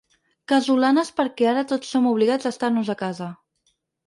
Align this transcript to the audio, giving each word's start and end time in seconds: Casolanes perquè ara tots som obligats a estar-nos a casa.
Casolanes 0.51 1.11
perquè 1.19 1.47
ara 1.51 1.65
tots 1.73 1.93
som 1.97 2.09
obligats 2.13 2.49
a 2.49 2.53
estar-nos 2.57 2.91
a 2.97 2.97
casa. 3.05 3.31